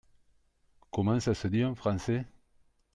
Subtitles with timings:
[0.89, 2.25] Comment ça se dit en français?